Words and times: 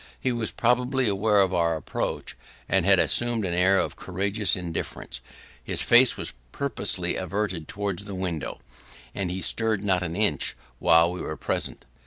He 0.19 0.31
was 0.31 0.49
probably 0.49 1.07
aware 1.07 1.39
of 1.41 1.53
our 1.53 1.75
approach, 1.75 2.35
and 2.67 2.85
had 2.87 2.97
assumed 2.97 3.45
an 3.45 3.53
air 3.53 3.77
of 3.77 3.95
courageous 3.95 4.55
indifference; 4.55 5.21
his 5.63 5.83
face 5.83 6.17
was 6.17 6.33
purposely 6.51 7.15
averted 7.17 7.67
towards 7.67 8.05
the 8.05 8.15
window, 8.15 8.61
and 9.13 9.29
he 9.29 9.41
stirred 9.41 9.83
not 9.83 10.01
an 10.01 10.15
inch 10.15 10.57
while 10.79 11.11
we 11.11 11.21
were 11.21 11.37
present. 11.37 11.85